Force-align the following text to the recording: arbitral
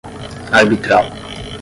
arbitral 0.59 1.05